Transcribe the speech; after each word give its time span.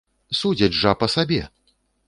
Судзяць 0.39 0.71
жа 0.79 0.95
па 1.03 1.11
сабе! 1.17 1.41